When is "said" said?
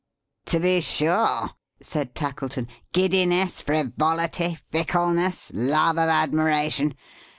1.79-2.15